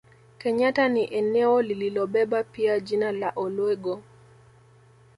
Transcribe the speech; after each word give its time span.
Kenyatta 0.39 0.89
ni 0.89 1.03
eneo 1.13 1.61
lililobeba 1.61 2.43
pia 2.43 2.79
jina 2.79 3.11
la 3.11 3.31
Olwego 3.35 4.01